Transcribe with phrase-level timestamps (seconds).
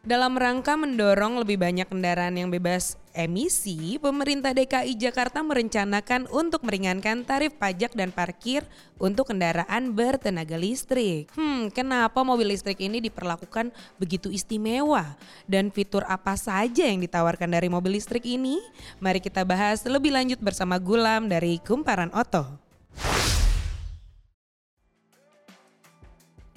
[0.00, 7.20] Dalam rangka mendorong lebih banyak kendaraan yang bebas emisi, pemerintah DKI Jakarta merencanakan untuk meringankan
[7.20, 8.64] tarif pajak dan parkir
[8.96, 11.28] untuk kendaraan bertenaga listrik.
[11.36, 15.20] Hmm, kenapa mobil listrik ini diperlakukan begitu istimewa?
[15.44, 18.56] Dan fitur apa saja yang ditawarkan dari mobil listrik ini?
[19.04, 22.48] Mari kita bahas lebih lanjut bersama Gulam dari Kumparan Oto.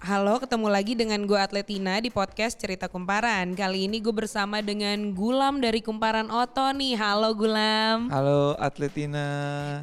[0.00, 3.52] Halo, ketemu lagi dengan gue Atletina di podcast Cerita Kumparan.
[3.52, 6.96] Kali ini gue bersama dengan Gulam dari Kumparan Oto nih.
[6.96, 8.08] Halo Gulam.
[8.08, 9.28] Halo Atletina.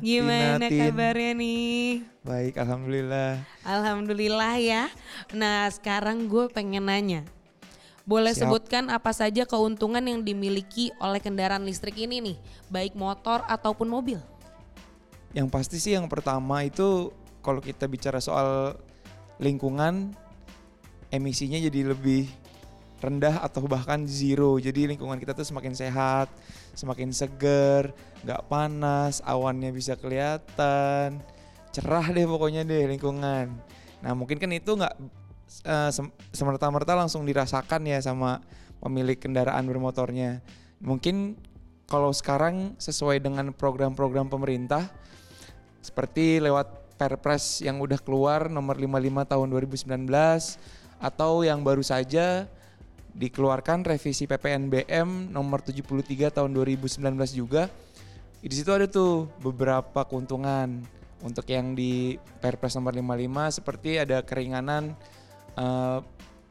[0.02, 2.02] Gimana Tina, kabarnya nih?
[2.26, 3.46] Baik, alhamdulillah.
[3.62, 4.90] Alhamdulillah ya.
[5.38, 7.22] Nah, sekarang gue pengen nanya.
[8.02, 8.50] Boleh Siap.
[8.50, 12.38] sebutkan apa saja keuntungan yang dimiliki oleh kendaraan listrik ini nih,
[12.74, 14.18] baik motor ataupun mobil?
[15.38, 17.14] Yang pasti sih yang pertama itu
[17.46, 18.82] kalau kita bicara soal
[19.38, 20.14] lingkungan
[21.14, 22.28] emisinya jadi lebih
[22.98, 24.58] rendah atau bahkan zero.
[24.58, 26.28] Jadi lingkungan kita tuh semakin sehat,
[26.74, 27.94] semakin seger,
[28.26, 31.22] nggak panas, awannya bisa kelihatan,
[31.70, 33.54] cerah deh pokoknya deh lingkungan.
[34.02, 34.96] Nah mungkin kan itu nggak
[35.66, 35.92] uh,
[36.34, 38.42] semerta-merta langsung dirasakan ya sama
[38.82, 40.42] pemilik kendaraan bermotornya.
[40.82, 41.38] Mungkin
[41.88, 44.90] kalau sekarang sesuai dengan program-program pemerintah
[45.80, 50.10] seperti lewat Perpres yang udah keluar nomor 55 tahun 2019
[50.98, 52.50] atau yang baru saja
[53.14, 56.98] dikeluarkan revisi PPNBM nomor 73 tahun 2019
[57.38, 57.70] juga.
[58.42, 60.82] Di situ ada tuh beberapa keuntungan
[61.22, 64.94] untuk yang di Perpres nomor 55 seperti ada keringanan
[65.58, 66.02] uh,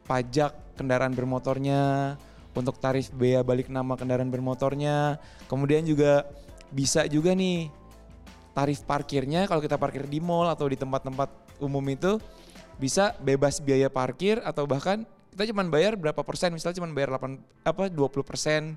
[0.07, 2.15] pajak kendaraan bermotornya,
[2.57, 5.21] untuk tarif bea balik nama kendaraan bermotornya.
[5.45, 6.25] Kemudian juga
[6.73, 7.69] bisa juga nih
[8.57, 11.29] tarif parkirnya kalau kita parkir di mall atau di tempat-tempat
[11.61, 12.17] umum itu
[12.81, 15.05] bisa bebas biaya parkir atau bahkan
[15.37, 18.73] kita cuma bayar berapa persen misalnya cuma bayar 8 apa 20 persen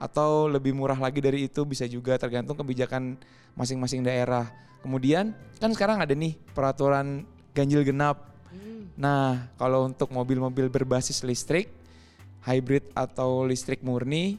[0.00, 3.20] atau lebih murah lagi dari itu bisa juga tergantung kebijakan
[3.52, 4.48] masing-masing daerah.
[4.80, 8.30] Kemudian kan sekarang ada nih peraturan ganjil genap.
[8.48, 8.88] Hmm.
[8.94, 11.66] Nah, kalau untuk mobil-mobil berbasis listrik,
[12.46, 14.38] hybrid atau listrik murni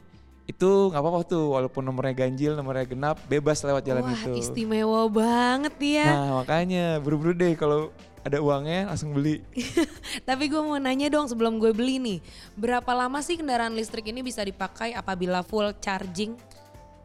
[0.50, 4.32] itu nggak apa-apa tuh walaupun nomornya ganjil nomornya genap bebas lewat jalan Wah, itu.
[4.42, 9.40] istimewa banget ya nah makanya buru-buru deh kalau ada uangnya langsung beli.
[10.28, 12.18] Tapi gue mau nanya dong sebelum gue beli nih
[12.52, 16.36] berapa lama sih kendaraan listrik ini bisa dipakai apabila full charging?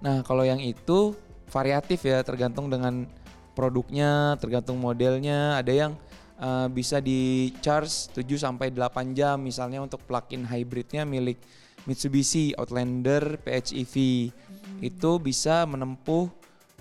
[0.03, 1.15] Nah kalau yang itu
[1.47, 3.07] variatif ya tergantung dengan
[3.55, 5.55] produknya tergantung modelnya.
[5.55, 5.91] Ada yang
[6.39, 11.39] uh, bisa di charge 7 sampai 8 jam misalnya untuk plug-in hybridnya milik
[11.85, 13.95] Mitsubishi Outlander PHEV
[14.29, 14.79] hmm.
[14.81, 16.29] itu bisa menempuh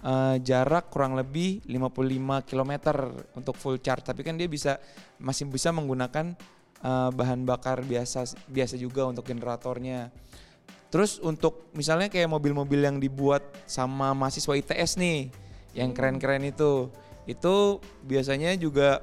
[0.05, 2.73] uh, jarak kurang lebih 55 km
[3.37, 4.81] untuk full charge tapi kan dia bisa
[5.21, 6.37] masih bisa menggunakan
[6.85, 10.13] uh, bahan bakar biasa biasa juga untuk generatornya.
[10.93, 15.29] Terus untuk misalnya kayak mobil-mobil yang dibuat sama mahasiswa ITS nih
[15.75, 15.97] yang hmm.
[15.97, 16.89] keren-keren itu
[17.25, 19.01] itu biasanya juga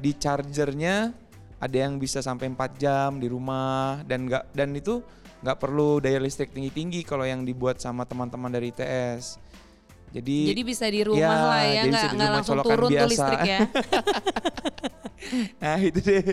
[0.00, 1.14] di chargernya
[1.62, 4.98] ada yang bisa sampai 4 jam di rumah dan enggak dan itu
[5.46, 9.38] nggak perlu daya listrik tinggi-tinggi kalau yang dibuat sama teman-teman dari ITS.
[10.12, 13.02] Jadi Jadi bisa di rumah ya, lah ya, nggak nggak langsung turun biasa.
[13.02, 13.60] tuh listrik ya.
[15.62, 16.24] nah itu deh.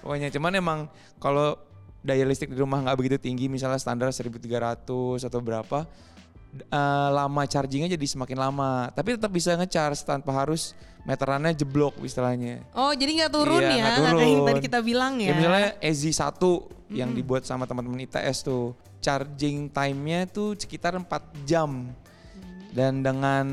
[0.00, 0.78] Pokoknya cuman emang
[1.18, 1.58] kalau
[2.06, 5.82] daya listrik di rumah nggak begitu tinggi, misalnya standar 1300 atau berapa,
[6.70, 8.88] uh, lama chargingnya jadi semakin lama.
[8.94, 10.72] Tapi tetap bisa ngecharge tanpa harus
[11.06, 12.66] meterannya jeblok istilahnya.
[12.74, 13.84] Oh jadi nggak turun iya, ya?
[13.86, 14.20] Gak turun.
[14.26, 15.30] Yang tadi kita bilang ya.
[15.30, 16.96] ya misalnya EZ 1 hmm.
[16.98, 21.06] yang dibuat sama teman-teman ITS tuh charging time-nya tuh sekitar 4
[21.46, 21.94] jam
[22.76, 23.46] dan dengan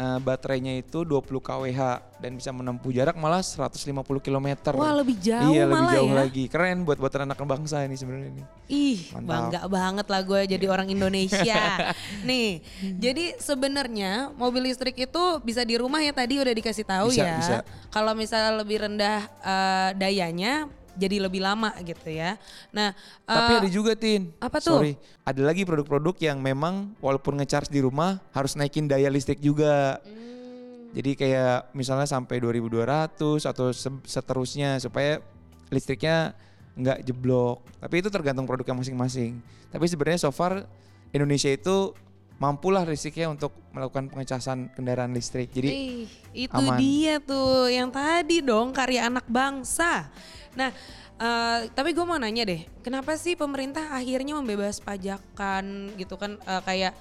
[0.00, 1.80] uh, baterainya itu 20 kWh
[2.24, 4.48] dan bisa menempuh jarak malah 150 km.
[4.72, 6.16] Wah, lebih jauh Iya, lebih jauh ya?
[6.24, 6.44] lagi.
[6.48, 8.42] Keren buat buat anak bangsa ini sebenarnya ini.
[8.72, 9.28] Ih, Mantap.
[9.28, 11.92] bangga banget lah gue jadi orang Indonesia.
[12.28, 12.64] Nih,
[12.96, 17.36] jadi sebenarnya mobil listrik itu bisa di rumah ya tadi udah dikasih tahu bisa, ya.
[17.36, 17.56] Bisa.
[17.92, 22.36] Kalau misalnya lebih rendah uh, dayanya jadi lebih lama gitu ya.
[22.72, 22.92] Nah,
[23.24, 24.32] tapi uh, ada juga Tin.
[24.38, 24.80] Apa tuh?
[24.80, 24.94] Sorry,
[25.24, 30.00] ada lagi produk-produk yang memang walaupun ngecharge di rumah harus naikin daya listrik juga.
[30.04, 30.92] Hmm.
[30.92, 33.72] Jadi kayak misalnya sampai 2200 atau
[34.04, 35.24] seterusnya supaya
[35.72, 36.36] listriknya
[36.76, 37.64] nggak jeblok.
[37.80, 39.40] Tapi itu tergantung produknya masing-masing.
[39.72, 40.68] Tapi sebenarnya so far
[41.12, 41.96] Indonesia itu
[42.40, 45.52] mampulah listriknya untuk melakukan pengecasan kendaraan listrik.
[45.52, 46.08] Jadi Ih,
[46.46, 46.78] itu aman.
[46.78, 50.10] dia tuh yang tadi dong karya anak bangsa.
[50.52, 50.70] Nah,
[51.16, 56.60] uh, tapi gue mau nanya deh, kenapa sih pemerintah akhirnya membebas pajakan gitu kan uh,
[56.66, 56.92] kayak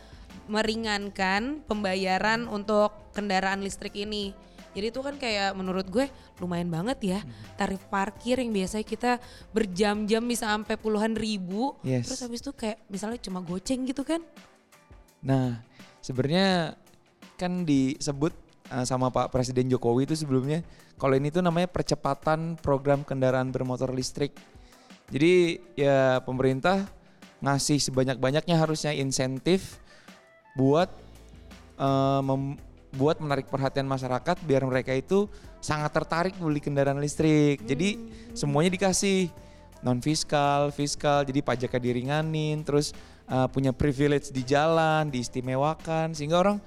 [0.48, 4.32] meringankan pembayaran untuk kendaraan listrik ini?
[4.72, 6.08] Jadi itu kan kayak menurut gue
[6.40, 7.20] lumayan banget ya
[7.60, 9.12] tarif parkir yang biasanya kita
[9.52, 11.76] berjam-jam bisa sampai puluhan ribu.
[11.84, 12.08] Yes.
[12.08, 14.24] Terus habis itu kayak misalnya cuma goceng gitu kan?
[15.22, 15.62] Nah,
[16.02, 16.78] sebenarnya
[17.38, 18.34] kan disebut
[18.74, 20.62] uh, sama Pak Presiden Jokowi itu sebelumnya
[20.98, 24.34] kalau ini tuh namanya percepatan program kendaraan bermotor listrik.
[25.10, 26.86] Jadi ya pemerintah
[27.42, 29.82] ngasih sebanyak-banyaknya harusnya insentif
[30.54, 30.88] buat
[31.82, 35.26] uh, mem- buat menarik perhatian masyarakat biar mereka itu
[35.64, 37.64] sangat tertarik beli kendaraan listrik.
[37.64, 37.98] Jadi
[38.36, 39.32] semuanya dikasih
[39.82, 42.94] non fiskal, fiskal, jadi pajaknya diringanin, terus
[43.32, 46.58] uh, punya privilege di jalan, diistimewakan, sehingga orang,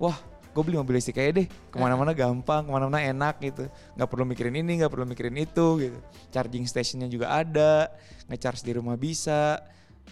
[0.00, 0.16] wah,
[0.56, 4.24] gue beli mobil listrik aja deh, ke mana-mana gampang, ke mana-mana enak gitu, nggak perlu
[4.24, 5.98] mikirin ini, nggak perlu mikirin itu gitu.
[6.32, 7.92] Charging stationnya juga ada,
[8.32, 9.60] ngecharge di rumah bisa,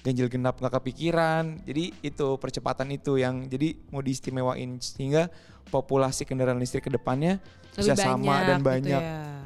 [0.05, 5.33] ganjil genap nggak kepikiran, jadi itu percepatan itu yang jadi mau diistimewain sehingga
[5.73, 7.41] populasi kendaraan listrik ke depannya
[7.73, 9.01] bisa sama dan gitu banyak.
[9.01, 9.44] ya.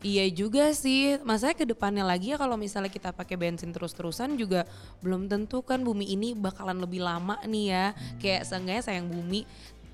[0.00, 4.64] Iya juga sih, masanya ke depannya lagi ya kalau misalnya kita pakai bensin terus-terusan juga
[5.04, 7.86] belum tentu kan bumi ini bakalan lebih lama nih ya.
[7.92, 8.16] Hmm.
[8.16, 9.44] Kayak seenggaknya sayang bumi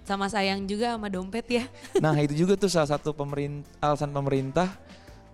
[0.07, 1.65] sama sayang juga sama dompet ya.
[2.05, 4.71] Nah itu juga tuh salah satu pemerintah, alasan pemerintah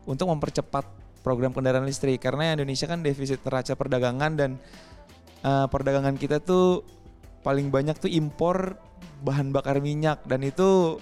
[0.09, 0.89] untuk mempercepat
[1.21, 4.51] program kendaraan listrik karena Indonesia kan defisit neraca perdagangan dan
[5.45, 6.81] eh, perdagangan kita tuh
[7.45, 8.81] paling banyak tuh impor
[9.21, 10.97] bahan bakar minyak dan itu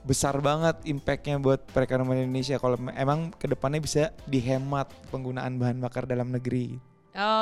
[0.00, 6.08] besar banget impactnya buat perekonomian Indonesia kalau emang ke depannya bisa dihemat penggunaan bahan bakar
[6.08, 6.80] dalam negeri.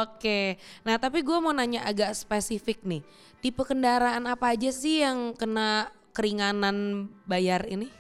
[0.02, 3.04] Oke, nah tapi gue mau nanya agak spesifik nih.
[3.44, 7.92] Tipe kendaraan apa aja sih yang kena keringanan bayar ini?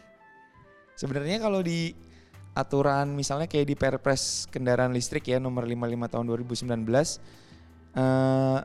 [0.96, 1.94] Sebenarnya kalau di
[2.56, 6.74] aturan misalnya kayak di Perpres kendaraan listrik ya nomor 55 tahun 2019
[7.94, 8.58] eh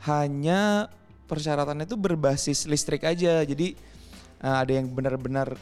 [0.00, 0.88] hanya
[1.28, 3.44] persyaratannya itu berbasis listrik aja.
[3.44, 3.76] Jadi
[4.40, 5.54] eh, ada yang benar-benar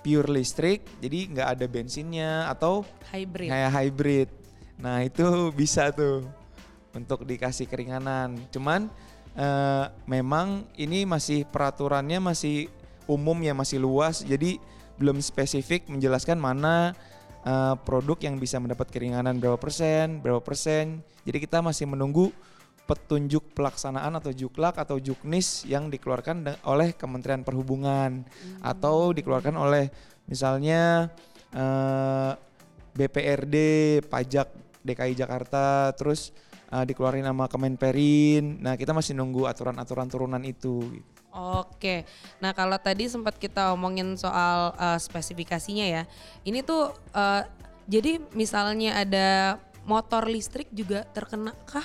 [0.00, 3.50] pure listrik, jadi nggak ada bensinnya atau Hybrid.
[3.50, 4.28] kayak hybrid.
[4.78, 5.26] Nah itu
[5.60, 6.24] bisa tuh
[6.94, 8.38] untuk dikasih keringanan.
[8.54, 8.88] Cuman
[9.34, 12.70] eh, memang ini masih peraturannya masih
[13.08, 14.60] umum ya masih luas, jadi
[14.98, 16.92] belum spesifik menjelaskan mana
[17.42, 21.02] eh, produk yang bisa mendapat keringanan berapa persen, berapa persen.
[21.26, 22.32] Jadi kita masih menunggu
[22.88, 28.24] petunjuk pelaksanaan atau juklak atau juknis yang dikeluarkan oleh Kementerian Perhubungan
[28.64, 29.92] atau dikeluarkan oleh
[30.24, 31.12] misalnya
[31.52, 32.32] eh,
[32.96, 33.56] BPRD,
[34.08, 34.48] pajak
[34.80, 36.32] DKI Jakarta, terus
[36.72, 38.64] eh, dikeluarin nama Kemenperin.
[38.64, 40.88] Nah kita masih nunggu aturan-aturan turunan itu.
[41.38, 42.08] Oke,
[42.40, 46.02] nah kalau tadi sempat kita omongin soal uh, spesifikasinya ya,
[46.42, 47.44] ini tuh uh,
[47.86, 51.84] jadi misalnya ada motor listrik juga terkena kah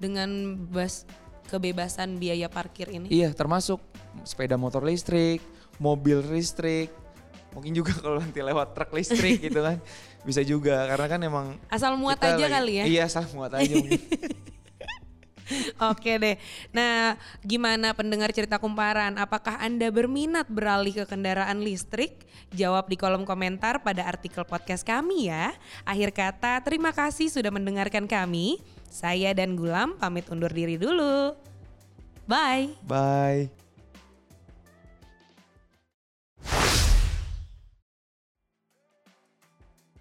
[0.00, 1.04] dengan bas
[1.46, 3.12] kebebasan biaya parkir ini?
[3.12, 3.78] Iya termasuk
[4.24, 5.44] sepeda motor listrik,
[5.76, 6.88] mobil listrik,
[7.52, 9.76] mungkin juga kalau nanti lewat truk listrik gitu kan
[10.28, 12.84] bisa juga karena kan emang Asal muat aja lagi- kali ya?
[12.88, 13.76] Iya asal muat aja.
[15.82, 16.38] Oke deh.
[16.70, 19.18] Nah, gimana pendengar cerita kumparan?
[19.18, 22.22] Apakah Anda berminat beralih ke kendaraan listrik?
[22.54, 25.50] Jawab di kolom komentar pada artikel podcast kami ya.
[25.82, 28.62] Akhir kata, terima kasih sudah mendengarkan kami.
[28.90, 31.38] Saya dan Gulam pamit undur diri dulu.
[32.26, 32.74] Bye.
[32.84, 33.48] Bye.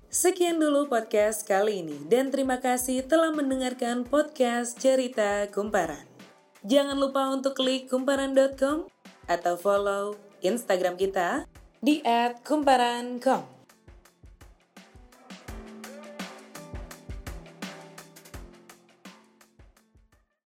[0.10, 6.02] Sekian dulu podcast kali ini dan terima kasih telah mendengarkan podcast Cerita Kumparan.
[6.66, 8.90] Jangan lupa untuk klik kumparan.com
[9.30, 11.46] atau follow Instagram kita
[11.80, 12.02] di
[12.44, 13.59] @kumparan.com.